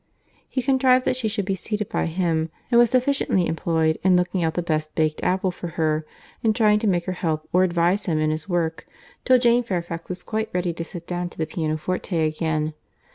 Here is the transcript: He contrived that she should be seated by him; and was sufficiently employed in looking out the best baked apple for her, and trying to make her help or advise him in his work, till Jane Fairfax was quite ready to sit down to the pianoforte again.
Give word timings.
He 0.49 0.63
contrived 0.63 1.05
that 1.05 1.15
she 1.15 1.27
should 1.27 1.45
be 1.45 1.53
seated 1.53 1.87
by 1.89 2.07
him; 2.07 2.49
and 2.71 2.79
was 2.79 2.89
sufficiently 2.89 3.45
employed 3.45 3.99
in 4.01 4.15
looking 4.15 4.43
out 4.43 4.55
the 4.55 4.63
best 4.63 4.95
baked 4.95 5.21
apple 5.21 5.51
for 5.51 5.67
her, 5.77 6.07
and 6.43 6.55
trying 6.55 6.79
to 6.79 6.87
make 6.87 7.05
her 7.05 7.11
help 7.11 7.47
or 7.53 7.63
advise 7.63 8.05
him 8.07 8.17
in 8.17 8.31
his 8.31 8.49
work, 8.49 8.87
till 9.25 9.37
Jane 9.37 9.61
Fairfax 9.61 10.09
was 10.09 10.23
quite 10.23 10.49
ready 10.53 10.73
to 10.73 10.83
sit 10.83 11.05
down 11.05 11.29
to 11.29 11.37
the 11.37 11.45
pianoforte 11.45 12.13
again. 12.17 12.73